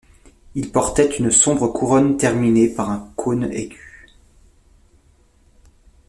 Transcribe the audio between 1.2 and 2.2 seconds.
sombre couronne